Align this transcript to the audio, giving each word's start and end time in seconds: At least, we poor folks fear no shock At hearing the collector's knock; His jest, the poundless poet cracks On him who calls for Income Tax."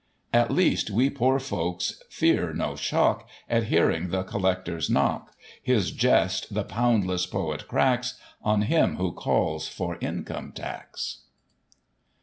At 0.33 0.49
least, 0.49 0.89
we 0.89 1.11
poor 1.11 1.37
folks 1.39 2.01
fear 2.09 2.53
no 2.55 2.75
shock 2.75 3.29
At 3.47 3.65
hearing 3.65 4.09
the 4.09 4.23
collector's 4.23 4.89
knock; 4.89 5.35
His 5.61 5.91
jest, 5.91 6.51
the 6.55 6.63
poundless 6.63 7.27
poet 7.27 7.67
cracks 7.67 8.17
On 8.41 8.63
him 8.63 8.95
who 8.95 9.11
calls 9.11 9.67
for 9.67 9.99
Income 10.01 10.53
Tax." 10.53 11.19